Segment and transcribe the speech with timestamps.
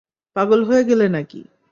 [0.35, 1.41] পাগল হয়ে গেলে নাকি?